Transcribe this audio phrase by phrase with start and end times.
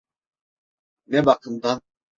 [1.07, 1.81] Ne bakımdan?